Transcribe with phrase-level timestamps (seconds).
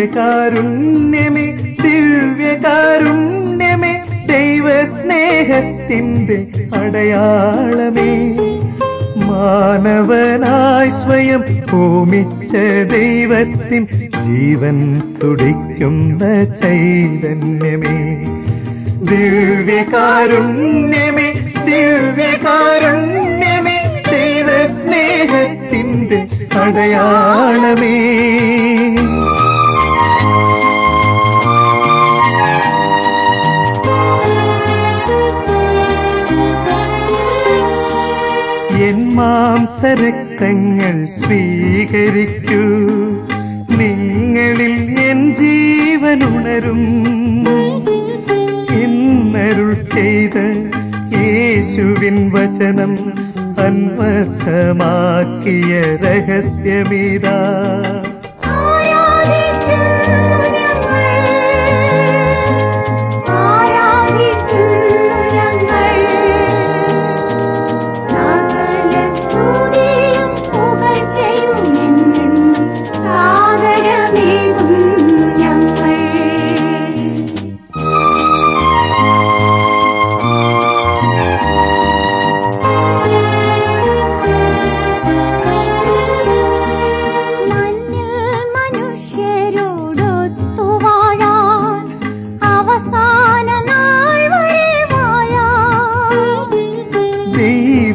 [0.00, 1.46] ദിവ്യകാരുണ്യമേ
[1.82, 3.92] ദിവ്യകാരുണ്യമേ
[4.26, 8.12] ദൈവസ്നേഹത്തിന്റെ അടയാളമേ.
[9.26, 11.42] മാനവനായി സ്വയം
[11.72, 12.52] ഭൂമിച്ച
[12.92, 13.86] ദൈവത്തിൻ
[14.20, 17.96] ജീവൻ തുടിക്കുന്ന ചൈതന്യമേ.
[19.10, 21.28] ദിവ്യകാരുണ്യമേ
[21.66, 23.78] ദിവ്യകാരുണ്യമേ
[24.12, 26.20] ദൈവസ്നേഹത്തിന്റെ
[26.60, 27.96] അടയാളമേ.
[38.82, 42.62] എൻ മാംസരക്തങ്ങൾ സ്വീകരിക്കൂ.
[43.76, 47.04] നിങ്ങളിൽ എൻ ജീവനുണരും.
[48.82, 50.30] എന്നരുൾ ചെയ്ത
[51.16, 53.12] യേശുവിൻ വചനം
[53.58, 57.38] അന്വർത്ഥമാക്കിയ രഹസ്യമിതാ.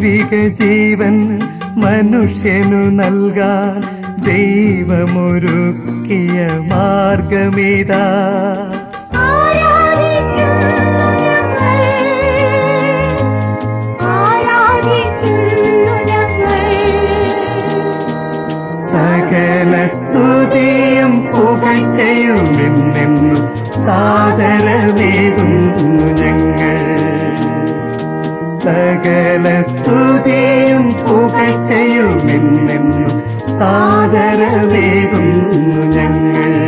[0.05, 1.15] ദൈവിക ജീവൻ
[1.75, 3.81] മനുഷ്യനു നൽകാൻ
[4.27, 6.37] ദൈവമൊരുക്കിയ
[6.69, 8.05] മാർഗമിതാ.
[18.89, 23.43] സകല സ്തുതിയും പുകഴ്ചയും നിന്നെന്നും
[23.85, 25.65] സാദരമേകുന്നു
[26.21, 26.94] ഞങ്ങൾ.
[28.65, 33.21] സകല സ്തുതിയും പുകച്ചയും എന്നെന്നും
[33.57, 35.51] സാദരമേകുന്നു
[35.95, 36.64] ഞങ്ങൾ.